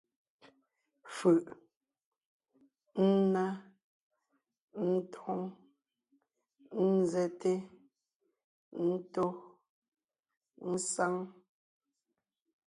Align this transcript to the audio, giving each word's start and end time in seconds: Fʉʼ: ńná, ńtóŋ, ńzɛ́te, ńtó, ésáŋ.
Fʉʼ: 1.15 1.39
ńná, 3.07 3.45
ńtóŋ, 4.91 5.41
ńzɛ́te, 6.95 7.51
ńtó, 8.89 9.25
ésáŋ. 10.71 11.13